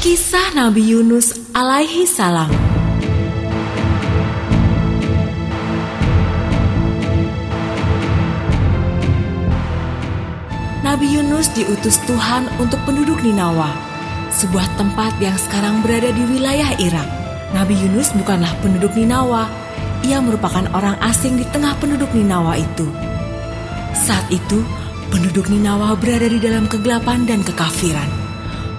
Kisah 0.00 0.56
Nabi 0.56 0.96
Yunus 0.96 1.36
alaihi 1.52 2.08
salam. 2.08 2.48
Nabi 10.80 11.04
Yunus 11.04 11.52
diutus 11.52 12.00
Tuhan 12.08 12.48
untuk 12.56 12.80
penduduk 12.88 13.20
Ninawa, 13.20 13.76
sebuah 14.32 14.72
tempat 14.80 15.20
yang 15.20 15.36
sekarang 15.36 15.84
berada 15.84 16.08
di 16.16 16.24
wilayah 16.32 16.80
Irak. 16.80 17.04
Nabi 17.52 17.76
Yunus 17.76 18.16
bukanlah 18.16 18.56
penduduk 18.64 18.96
Ninawa, 18.96 19.52
ia 20.00 20.16
merupakan 20.24 20.64
orang 20.72 20.96
asing 21.04 21.36
di 21.36 21.44
tengah 21.52 21.76
penduduk 21.76 22.08
Ninawa 22.16 22.56
itu. 22.56 22.88
Saat 23.92 24.32
itu, 24.32 24.64
penduduk 25.12 25.52
Ninawa 25.52 25.92
berada 25.92 26.24
di 26.24 26.40
dalam 26.40 26.64
kegelapan 26.72 27.28
dan 27.28 27.44
kekafiran. 27.44 28.19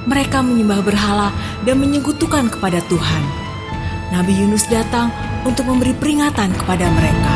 Mereka 0.02 0.42
menyembah 0.42 0.82
berhala 0.82 1.30
dan 1.62 1.78
menyekutukan 1.78 2.50
kepada 2.50 2.82
Tuhan. 2.90 3.24
Nabi 4.10 4.34
Yunus 4.34 4.66
datang 4.66 5.14
untuk 5.46 5.70
memberi 5.70 5.94
peringatan 5.94 6.58
kepada 6.58 6.90
mereka. 6.90 7.34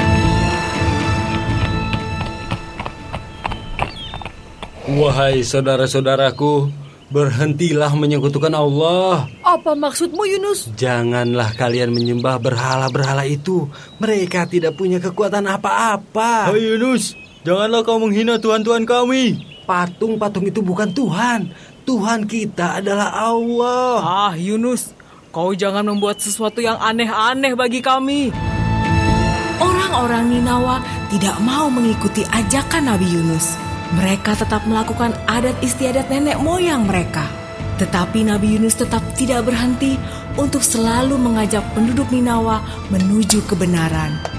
Wahai 4.85 5.45
saudara-saudaraku, 5.45 6.73
berhentilah 7.13 7.93
menyekutukan 7.93 8.53
Allah. 8.53 9.29
Apa 9.45 9.77
maksudmu 9.77 10.25
Yunus? 10.25 10.73
Janganlah 10.73 11.53
kalian 11.53 11.93
menyembah 11.93 12.41
berhala-berhala 12.41 13.29
itu. 13.29 13.69
Mereka 14.01 14.49
tidak 14.49 14.73
punya 14.73 14.97
kekuatan 14.97 15.45
apa-apa. 15.45 16.49
Hai 16.49 16.65
Yunus, 16.65 17.13
janganlah 17.45 17.85
kau 17.85 18.01
menghina 18.01 18.41
Tuhan-Tuhan 18.41 18.89
kami. 18.89 19.53
Patung-patung 19.69 20.45
itu 20.49 20.61
bukan 20.61 20.89
Tuhan. 20.93 21.49
Tuhan 21.85 22.25
kita 22.25 22.81
adalah 22.81 23.13
Allah. 23.13 24.01
Ah 24.01 24.33
Yunus, 24.33 24.89
kau 25.29 25.53
jangan 25.53 25.85
membuat 25.85 26.17
sesuatu 26.17 26.57
yang 26.57 26.81
aneh-aneh 26.81 27.53
bagi 27.53 27.77
kami. 27.85 28.33
Orang-orang 29.61 30.33
Ninawa 30.33 30.81
tidak 31.13 31.37
mau 31.45 31.69
mengikuti 31.69 32.25
ajakan 32.25 32.89
Nabi 32.89 33.05
Yunus. 33.05 33.53
Mereka 34.01 34.33
tetap 34.33 34.65
melakukan 34.65 35.13
adat 35.29 35.53
istiadat 35.61 36.09
nenek 36.09 36.41
moyang 36.41 36.89
mereka. 36.89 37.29
Tetapi 37.77 38.33
Nabi 38.33 38.57
Yunus 38.57 38.81
tetap 38.81 39.05
tidak 39.13 39.45
berhenti 39.45 39.93
untuk 40.41 40.65
selalu 40.65 41.21
mengajak 41.21 41.61
penduduk 41.77 42.09
Ninawa 42.09 42.65
menuju 42.89 43.45
kebenaran. 43.45 44.34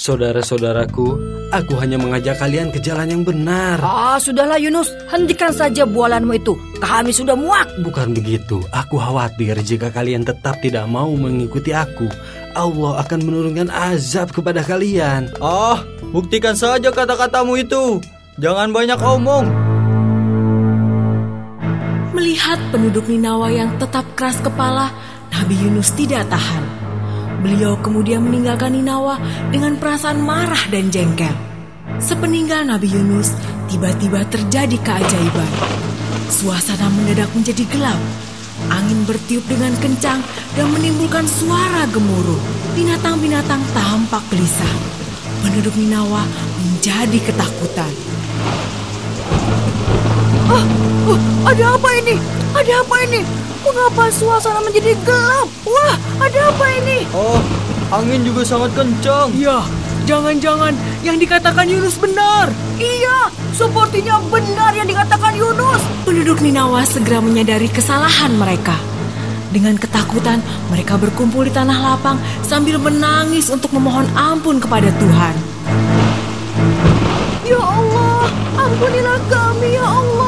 Saudara-saudaraku, 0.00 1.20
aku 1.52 1.76
hanya 1.76 2.00
mengajak 2.00 2.40
kalian 2.40 2.72
ke 2.72 2.80
jalan 2.80 3.12
yang 3.12 3.20
benar. 3.20 3.76
Ah 3.84 4.16
sudahlah 4.16 4.56
Yunus, 4.56 4.88
hentikan 5.12 5.52
saja 5.52 5.84
bualanmu 5.84 6.40
itu. 6.40 6.56
Kami 6.80 7.12
sudah 7.12 7.36
muak. 7.36 7.68
Bukan 7.84 8.16
begitu, 8.16 8.64
aku 8.72 8.96
khawatir 8.96 9.60
jika 9.60 9.92
kalian 9.92 10.24
tetap 10.24 10.56
tidak 10.64 10.88
mau 10.88 11.12
mengikuti 11.12 11.76
aku. 11.76 12.08
Allah 12.56 13.04
akan 13.04 13.20
menurunkan 13.28 13.68
azab 13.68 14.32
kepada 14.32 14.64
kalian. 14.64 15.28
Ah, 15.44 15.84
buktikan 16.16 16.56
saja 16.56 16.88
kata-katamu 16.88 17.60
itu. 17.60 18.00
Jangan 18.40 18.72
banyak 18.72 18.96
omong. 19.04 19.52
Melihat 22.16 22.56
penduduk 22.72 23.04
Ninawa 23.04 23.52
yang 23.52 23.76
tetap 23.76 24.08
keras 24.16 24.40
kepala, 24.40 24.88
Nabi 25.28 25.60
Yunus 25.60 25.92
tidak 25.92 26.24
tahan. 26.32 26.79
Beliau 27.40 27.80
kemudian 27.80 28.20
meninggalkan 28.20 28.76
Ninawa 28.76 29.16
dengan 29.48 29.80
perasaan 29.80 30.20
marah 30.20 30.60
dan 30.68 30.92
jengkel. 30.92 31.32
Sepeninggal 31.96 32.68
Nabi 32.68 32.92
Yunus, 32.92 33.32
tiba-tiba 33.72 34.24
terjadi 34.28 34.76
keajaiban. 34.80 35.50
Suasana 36.28 36.92
mendadak 36.92 37.32
menjadi 37.32 37.64
gelap. 37.72 38.00
Angin 38.68 39.08
bertiup 39.08 39.40
dengan 39.48 39.72
kencang 39.80 40.20
dan 40.52 40.66
menimbulkan 40.68 41.24
suara 41.24 41.88
gemuruh. 41.88 42.40
Binatang-binatang 42.76 43.64
tampak 43.72 44.20
gelisah. 44.28 44.74
Penduduk 45.40 45.72
Ninawa 45.80 46.28
menjadi 46.60 47.18
ketakutan. 47.24 47.92
Ah, 50.50 50.64
oh, 51.08 51.20
ada 51.46 51.64
apa 51.76 51.88
ini? 52.00 52.16
Ada 52.52 52.72
apa 52.84 52.96
ini? 53.08 53.20
Mengapa 53.60 54.08
suasana 54.12 54.60
menjadi 54.64 54.96
gelap? 55.04 55.48
Wah, 55.68 55.94
ada 56.20 56.40
apa 56.52 56.66
ini? 56.80 57.04
Oh, 57.12 57.40
angin 57.92 58.24
juga 58.24 58.42
sangat 58.44 58.72
kencang. 58.76 59.32
Ya, 59.36 59.64
jangan-jangan 60.08 60.72
yang 61.04 61.16
dikatakan 61.20 61.68
Yunus 61.68 61.96
benar. 62.00 62.48
Iya, 62.80 63.28
sepertinya 63.52 64.20
benar 64.32 64.72
yang 64.72 64.88
dikatakan 64.88 65.36
Yunus. 65.36 65.80
Penduduk 66.08 66.40
Ninawa 66.40 66.84
segera 66.88 67.20
menyadari 67.20 67.68
kesalahan 67.68 68.32
mereka. 68.36 68.76
Dengan 69.50 69.74
ketakutan, 69.74 70.38
mereka 70.70 70.94
berkumpul 70.94 71.42
di 71.42 71.52
tanah 71.52 71.74
lapang 71.74 72.22
sambil 72.46 72.78
menangis 72.78 73.50
untuk 73.50 73.74
memohon 73.74 74.06
ampun 74.14 74.62
kepada 74.62 74.94
Tuhan. 74.94 75.34
Ya 77.42 77.58
Allah, 77.58 78.30
ampunilah 78.54 79.18
kami 79.26 79.74
ya 79.74 79.82
Allah. 79.82 80.19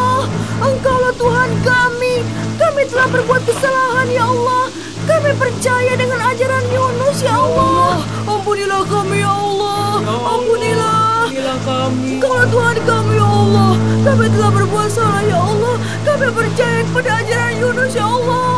Tuhan 1.43 1.59
kami. 1.67 2.23
Kami 2.55 2.83
telah 2.87 3.11
berbuat 3.11 3.43
kesalahan 3.43 4.07
ya 4.15 4.31
Allah. 4.31 4.71
Kami 5.11 5.35
percaya 5.35 5.99
dengan 5.99 6.23
ajaran 6.31 6.63
Yunus 6.71 7.19
ya 7.19 7.35
Allah. 7.35 7.99
Ampunilah 8.31 8.87
kami 8.87 9.27
ya 9.27 9.33
Allah. 9.35 10.07
Ampunilah. 10.07 11.27
Ampunilah 11.27 11.59
kami. 11.67 12.23
Engkaulah 12.23 12.47
Tuhan 12.47 12.77
kami 12.87 13.13
ya 13.19 13.27
Allah. 13.27 13.71
Kami 14.07 14.25
telah 14.31 14.51
berbuat 14.55 14.89
salah 14.95 15.23
ya 15.27 15.39
Allah. 15.43 15.75
Kami 16.07 16.27
percaya 16.31 16.79
kepada 16.87 17.11
ajaran 17.27 17.55
Yunus 17.59 17.91
ya 17.91 18.07
Allah. 18.07 18.55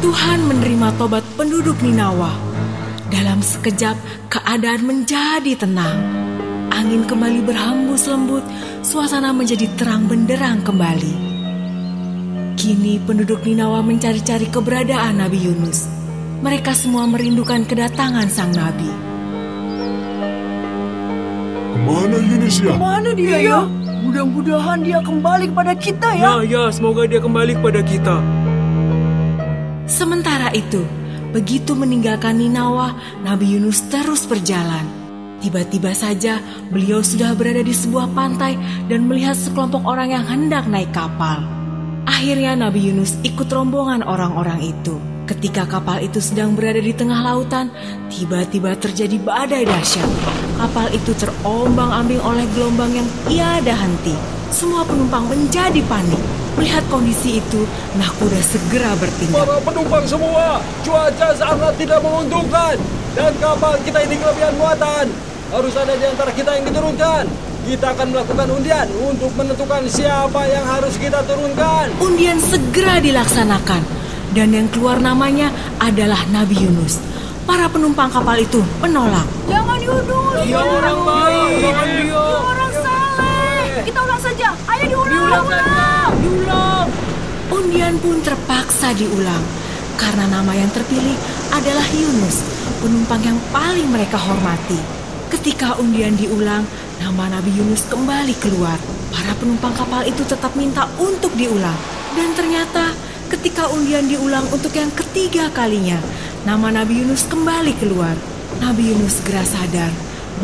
Tuhan 0.00 0.38
menerima 0.48 0.88
tobat 0.96 1.24
penduduk 1.36 1.76
Ninawa. 1.84 2.32
Dalam 3.12 3.44
sekejap, 3.44 4.00
keadaan 4.32 4.88
menjadi 4.88 5.52
tenang. 5.52 6.31
Angin 6.72 7.04
kembali 7.04 7.44
berhembus 7.44 8.08
lembut, 8.08 8.40
suasana 8.80 9.28
menjadi 9.28 9.68
terang 9.76 10.08
benderang 10.08 10.64
kembali. 10.64 11.12
Kini 12.56 12.96
penduduk 13.04 13.44
Ninawa 13.44 13.84
mencari-cari 13.84 14.48
keberadaan 14.48 15.20
Nabi 15.20 15.52
Yunus. 15.52 15.84
Mereka 16.40 16.72
semua 16.72 17.04
merindukan 17.04 17.68
kedatangan 17.68 18.24
sang 18.32 18.56
Nabi. 18.56 18.88
Ke 21.76 21.78
mana 21.84 22.16
Yunus 22.16 22.56
ya? 22.64 22.72
Mana 22.80 23.12
dia 23.12 23.36
ya? 23.36 23.60
Mudah-mudahan 24.08 24.80
dia 24.80 25.04
kembali 25.04 25.52
kepada 25.52 25.76
kita 25.76 26.08
ya. 26.16 26.24
Ya, 26.24 26.34
ya, 26.40 26.62
semoga 26.72 27.04
dia 27.04 27.20
kembali 27.20 27.52
kepada 27.60 27.84
kita. 27.84 28.16
Sementara 29.84 30.48
itu, 30.56 30.80
begitu 31.36 31.76
meninggalkan 31.76 32.40
Ninawa, 32.40 32.96
Nabi 33.20 33.60
Yunus 33.60 33.84
terus 33.92 34.24
berjalan. 34.24 35.01
Tiba-tiba 35.42 35.90
saja 35.90 36.38
beliau 36.70 37.02
sudah 37.02 37.34
berada 37.34 37.66
di 37.66 37.74
sebuah 37.74 38.14
pantai 38.14 38.54
dan 38.86 39.10
melihat 39.10 39.34
sekelompok 39.34 39.82
orang 39.82 40.14
yang 40.14 40.22
hendak 40.22 40.70
naik 40.70 40.94
kapal. 40.94 41.42
Akhirnya 42.06 42.54
Nabi 42.54 42.86
Yunus 42.86 43.18
ikut 43.26 43.50
rombongan 43.50 44.06
orang-orang 44.06 44.62
itu. 44.62 45.02
Ketika 45.26 45.66
kapal 45.66 46.02
itu 46.02 46.22
sedang 46.22 46.54
berada 46.54 46.78
di 46.78 46.94
tengah 46.94 47.26
lautan, 47.26 47.74
tiba-tiba 48.06 48.78
terjadi 48.78 49.18
badai 49.18 49.66
dahsyat. 49.66 50.06
Kapal 50.62 50.94
itu 50.94 51.10
terombang-ambing 51.18 52.22
oleh 52.22 52.46
gelombang 52.54 52.94
yang 52.94 53.08
tiada 53.26 53.74
henti. 53.74 54.14
Semua 54.54 54.86
penumpang 54.86 55.26
menjadi 55.26 55.82
panik. 55.90 56.22
Melihat 56.54 56.86
kondisi 56.86 57.42
itu, 57.42 57.66
Nakuda 57.98 58.38
segera 58.44 58.94
bertindak. 58.94 59.42
Para 59.42 59.58
penumpang 59.62 60.04
semua, 60.06 60.62
cuaca 60.86 61.28
sangat 61.34 61.72
tidak 61.80 61.98
menguntungkan 61.98 62.78
dan 63.18 63.32
kapal 63.42 63.74
kita 63.82 63.98
ini 64.06 64.14
kelebihan 64.20 64.54
muatan. 64.60 65.31
Harus 65.52 65.76
ada 65.76 65.92
di 65.92 66.06
antara 66.08 66.32
kita 66.32 66.48
yang 66.56 66.64
diturunkan. 66.64 67.28
Kita 67.68 67.92
akan 67.92 68.08
melakukan 68.08 68.48
undian 68.56 68.88
untuk 69.04 69.28
menentukan 69.36 69.84
siapa 69.84 70.48
yang 70.48 70.64
harus 70.64 70.96
kita 70.96 71.20
turunkan. 71.28 71.92
Undian 72.00 72.40
segera 72.40 72.96
dilaksanakan 73.04 73.84
dan 74.32 74.48
yang 74.48 74.64
keluar 74.72 74.96
namanya 74.96 75.52
adalah 75.76 76.24
Nabi 76.32 76.56
Yunus. 76.56 76.96
Para 77.44 77.68
penumpang 77.68 78.08
kapal 78.08 78.40
itu 78.40 78.64
menolak. 78.80 79.28
Jangan 79.44 79.76
Yunus. 79.76 80.40
Dia 80.40 80.56
orang 80.64 81.00
baik. 81.04 81.52
Jangan 81.60 81.86
dia. 82.00 82.08
Dia 82.08 82.40
orang 82.40 82.72
saleh. 82.72 83.66
Kita 83.84 83.98
ulang 84.08 84.22
saja. 84.24 84.48
Ayo 84.72 84.84
diulang. 84.88 85.12
Diulang. 85.12 85.44
ulang. 85.52 86.12
Diulang. 86.16 86.86
Undian 87.52 87.94
pun 88.00 88.16
terpaksa 88.24 88.96
diulang 88.96 89.44
karena 90.00 90.32
nama 90.32 90.56
yang 90.56 90.72
terpilih 90.72 91.14
adalah 91.52 91.84
Yunus, 91.92 92.40
penumpang 92.80 93.20
yang 93.20 93.36
paling 93.52 93.84
mereka 93.92 94.16
hormati. 94.16 95.01
Ketika 95.32 95.80
undian 95.80 96.12
diulang, 96.12 96.60
nama 97.00 97.24
Nabi 97.32 97.56
Yunus 97.56 97.88
kembali 97.88 98.36
keluar. 98.36 98.76
Para 99.08 99.32
penumpang 99.40 99.72
kapal 99.72 100.04
itu 100.04 100.20
tetap 100.28 100.52
minta 100.52 100.84
untuk 101.00 101.32
diulang. 101.40 101.72
Dan 102.12 102.36
ternyata 102.36 102.92
ketika 103.32 103.64
undian 103.72 104.04
diulang 104.12 104.44
untuk 104.52 104.76
yang 104.76 104.92
ketiga 104.92 105.48
kalinya, 105.56 105.96
nama 106.44 106.68
Nabi 106.68 107.00
Yunus 107.00 107.24
kembali 107.32 107.72
keluar. 107.80 108.12
Nabi 108.60 108.92
Yunus 108.92 109.24
segera 109.24 109.40
sadar 109.48 109.88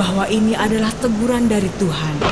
bahwa 0.00 0.24
ini 0.32 0.56
adalah 0.56 0.88
teguran 0.96 1.52
dari 1.52 1.68
Tuhan. 1.76 2.24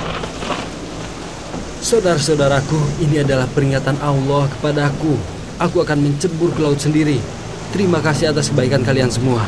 Saudara-saudaraku, 1.85 3.05
ini 3.05 3.21
adalah 3.21 3.45
peringatan 3.53 4.01
Allah 4.01 4.49
kepadaku. 4.57 5.13
Aku 5.61 5.85
akan 5.85 6.09
mencebur 6.09 6.57
ke 6.57 6.65
laut 6.65 6.81
sendiri. 6.81 7.21
Terima 7.77 8.01
kasih 8.01 8.33
atas 8.33 8.49
kebaikan 8.49 8.81
kalian 8.81 9.13
semua. 9.13 9.45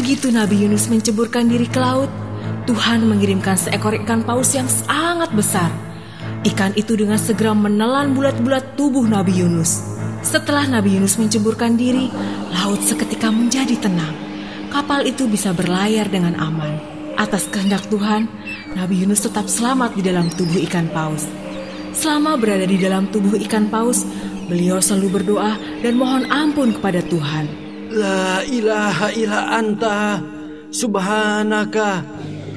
Begitu 0.00 0.32
Nabi 0.32 0.64
Yunus 0.64 0.88
menceburkan 0.88 1.44
diri 1.44 1.68
ke 1.68 1.76
laut, 1.76 2.08
Tuhan 2.64 3.04
mengirimkan 3.04 3.52
seekor 3.52 3.92
ikan 4.00 4.24
paus 4.24 4.56
yang 4.56 4.64
sangat 4.64 5.28
besar. 5.36 5.68
Ikan 6.40 6.72
itu 6.72 6.96
dengan 6.96 7.20
segera 7.20 7.52
menelan 7.52 8.16
bulat-bulat 8.16 8.80
tubuh 8.80 9.04
Nabi 9.04 9.44
Yunus. 9.44 9.84
Setelah 10.24 10.64
Nabi 10.72 10.96
Yunus 10.96 11.20
menceburkan 11.20 11.76
diri, 11.76 12.08
laut 12.48 12.80
seketika 12.80 13.28
menjadi 13.28 13.76
tenang. 13.76 14.16
Kapal 14.72 15.04
itu 15.04 15.28
bisa 15.28 15.52
berlayar 15.52 16.08
dengan 16.08 16.32
aman. 16.40 16.80
Atas 17.20 17.44
kehendak 17.52 17.84
Tuhan, 17.92 18.24
Nabi 18.72 19.04
Yunus 19.04 19.28
tetap 19.28 19.52
selamat 19.52 20.00
di 20.00 20.00
dalam 20.00 20.32
tubuh 20.32 20.64
ikan 20.64 20.88
paus. 20.96 21.28
Selama 21.92 22.40
berada 22.40 22.64
di 22.64 22.80
dalam 22.80 23.04
tubuh 23.12 23.36
ikan 23.44 23.68
paus, 23.68 24.08
beliau 24.48 24.80
selalu 24.80 25.20
berdoa 25.20 25.60
dan 25.84 25.92
mohon 26.00 26.24
ampun 26.32 26.72
kepada 26.72 27.04
Tuhan. 27.04 27.69
La 27.90 28.46
ilaha 28.46 29.10
illa 29.10 29.58
anta 29.58 30.22
subhanaka 30.70 32.06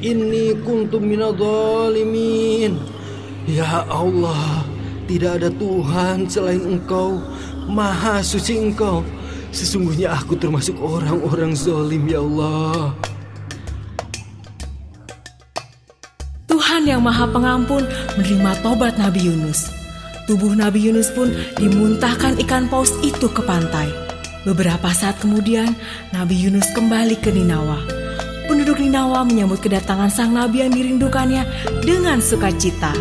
inni 0.06 0.54
kuntu 0.62 1.02
minadzalimin. 1.02 2.78
Ya 3.50 3.82
Allah, 3.90 4.62
tidak 5.10 5.42
ada 5.42 5.50
Tuhan 5.50 6.30
selain 6.30 6.62
Engkau, 6.62 7.18
Maha 7.66 8.22
Suci 8.22 8.62
Engkau. 8.62 9.02
Sesungguhnya 9.50 10.14
aku 10.14 10.38
termasuk 10.38 10.78
orang-orang 10.78 11.58
zalim 11.58 12.06
ya 12.06 12.22
Allah. 12.22 12.94
Tuhan 16.46 16.86
yang 16.86 17.02
Maha 17.02 17.26
Pengampun 17.26 17.90
menerima 18.22 18.52
tobat 18.62 19.02
Nabi 19.02 19.34
Yunus. 19.34 19.66
Tubuh 20.30 20.54
Nabi 20.54 20.94
Yunus 20.94 21.10
pun 21.10 21.34
dimuntahkan 21.58 22.38
ikan 22.46 22.70
paus 22.70 22.94
itu 23.02 23.26
ke 23.34 23.42
pantai. 23.42 24.13
Beberapa 24.44 24.92
saat 24.92 25.24
kemudian, 25.24 25.72
Nabi 26.12 26.36
Yunus 26.36 26.68
kembali 26.76 27.16
ke 27.16 27.32
Ninawa. 27.32 27.80
Penduduk 28.44 28.76
Ninawa 28.84 29.24
menyambut 29.24 29.64
kedatangan 29.64 30.12
sang 30.12 30.36
nabi 30.36 30.68
yang 30.68 30.76
dirindukannya 30.76 31.48
dengan 31.80 32.20
sukacita. 32.20 32.92